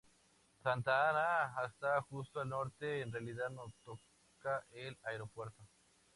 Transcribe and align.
Santa 0.63 1.11
Ana 1.11 1.51
está 1.67 2.01
justo 2.01 2.39
al 2.39 2.49
norte, 2.49 3.01
en 3.01 3.11
realidad 3.11 3.51
no 3.51 3.71
toca 3.83 4.65
el 4.71 4.97
aeropuerto. 5.03 5.61